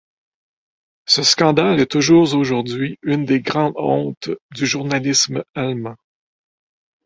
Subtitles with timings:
[1.05, 5.95] Ce scandale est toujours aujourd'hui une des grandes hontes du journalisme allemand.